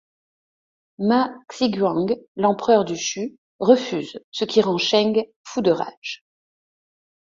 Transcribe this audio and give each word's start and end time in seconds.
Ma 0.97 1.31
Xiguang, 1.51 2.07
l'empereur 2.35 2.85
du 2.85 2.97
Chu, 2.97 3.37
refuse, 3.59 4.19
ce 4.31 4.45
qui 4.45 4.59
rend 4.61 4.79
Sheng 4.79 5.27
fou 5.43 5.61
de 5.61 5.69
rage. 5.69 6.25